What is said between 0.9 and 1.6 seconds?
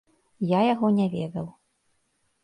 не ведаў.